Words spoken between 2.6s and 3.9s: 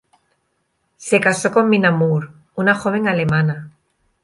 joven alemana.